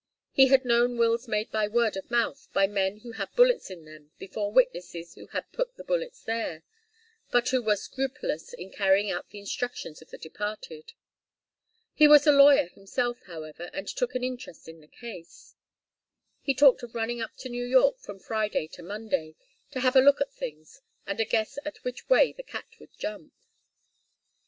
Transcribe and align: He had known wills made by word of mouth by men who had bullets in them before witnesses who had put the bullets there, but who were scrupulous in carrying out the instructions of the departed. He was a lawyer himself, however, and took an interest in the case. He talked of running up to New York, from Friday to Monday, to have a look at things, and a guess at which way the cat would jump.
He 0.31 0.47
had 0.47 0.65
known 0.65 0.97
wills 0.97 1.27
made 1.27 1.51
by 1.51 1.67
word 1.67 1.95
of 1.95 2.09
mouth 2.09 2.47
by 2.53 2.65
men 2.65 3.01
who 3.01 3.11
had 3.11 3.35
bullets 3.35 3.69
in 3.69 3.85
them 3.85 4.09
before 4.17 4.51
witnesses 4.51 5.13
who 5.13 5.27
had 5.27 5.51
put 5.51 5.75
the 5.77 5.83
bullets 5.83 6.23
there, 6.23 6.63
but 7.29 7.49
who 7.49 7.61
were 7.61 7.75
scrupulous 7.75 8.51
in 8.53 8.71
carrying 8.71 9.11
out 9.11 9.29
the 9.29 9.37
instructions 9.37 10.01
of 10.01 10.09
the 10.09 10.17
departed. 10.17 10.93
He 11.93 12.07
was 12.07 12.25
a 12.25 12.31
lawyer 12.31 12.65
himself, 12.69 13.19
however, 13.27 13.69
and 13.73 13.87
took 13.87 14.15
an 14.15 14.23
interest 14.23 14.67
in 14.67 14.81
the 14.81 14.87
case. 14.87 15.53
He 16.41 16.55
talked 16.55 16.81
of 16.81 16.95
running 16.95 17.21
up 17.21 17.35
to 17.37 17.49
New 17.49 17.65
York, 17.67 17.99
from 17.99 18.17
Friday 18.17 18.65
to 18.69 18.81
Monday, 18.81 19.35
to 19.69 19.81
have 19.81 19.95
a 19.95 20.01
look 20.01 20.19
at 20.19 20.33
things, 20.33 20.81
and 21.05 21.19
a 21.19 21.25
guess 21.25 21.59
at 21.63 21.77
which 21.83 22.09
way 22.09 22.31
the 22.33 22.41
cat 22.41 22.65
would 22.79 22.97
jump. 22.97 23.33